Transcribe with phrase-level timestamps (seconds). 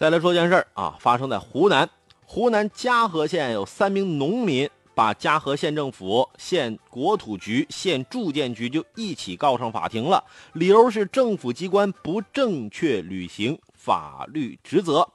[0.00, 1.86] 再来说件事儿啊，发生在湖南，
[2.24, 10.24] 湖南嘉禾县有三名农民把嘉禾县政府、县国土局、县住建局就一起告上法庭了，
[10.54, 15.06] 理由是政府机关不正确履行法律职责。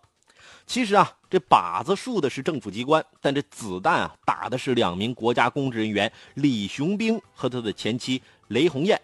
[0.67, 9.01] 其实啊，这靶子竖的是政府机关，但这子弹啊打的是两名国家公职人员李雄兵和他的前妻雷红艳，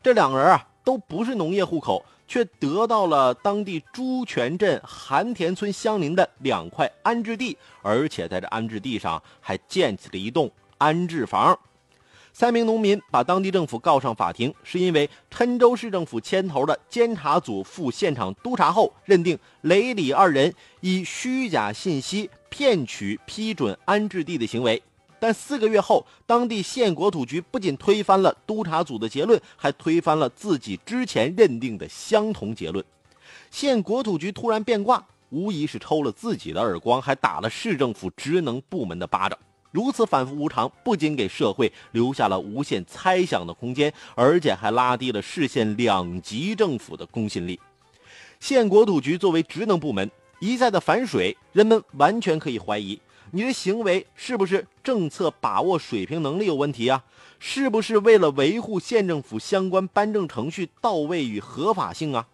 [0.00, 2.04] 这两个人啊都不是农业户口。
[2.26, 11.56] 却得到了当地朱泉镇韩田村相邻的两块安置地，而且在这安置地上还建起了一栋安置房。
[12.32, 24.82] 三名农民把当地政府告上法庭，是因为郴州市政府牵头的监察组赴现场督查后，认定雷李二人以虚假信息骗取批准安置地的行为。
[25.24, 32.84] 但四个月后，当地县国土局不仅推翻了督察组的结论，还推翻了自己之前认定的相同结论。
[33.50, 39.38] 县国土局突然变卦，无疑是抽了自己的耳光，还打了市政府职能部门的巴掌。
[39.70, 47.58] 如此反复无常，不仅给社会留下了无限猜想的空间，而且还拉低了市县两级政府的公信力。
[48.40, 53.00] 县国土局作为职能部门一再的反水，人们完全可以怀疑。
[53.34, 57.02] 你的行为是不是政策把握水平能力有问题啊？
[57.40, 62.28] 是不是为了维护县政府相关颁证程序到位与合法性啊？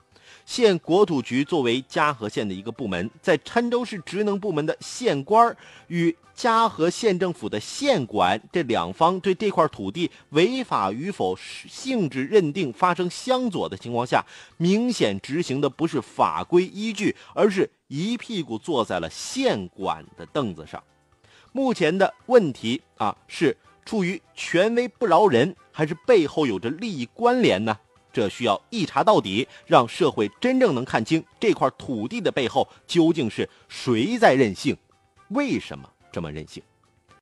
[0.46, 5.56] 县国土局作为嘉禾县的一个部门，在郴州市职能部门的县官
[5.88, 14.24] 与嘉禾县政府的县管这两方对这块土地违法与否性质认定发生相左的情况下，
[14.56, 20.82] 明显执行的不是法规依据，而是一屁股坐在了县管的凳子上。
[21.52, 27.76] 目前的问题啊，是出于权威不饶人，还是背后有着利益关联呢？
[28.12, 34.76] 这需要一查到底，让社会真正能看清这块土地的背后究竟是谁在任性，
[35.28, 36.62] 为什么这么任性。